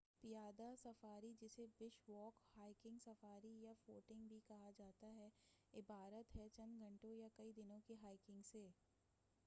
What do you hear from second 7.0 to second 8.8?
یا کئی دنوں کی ہائکنگ سے۔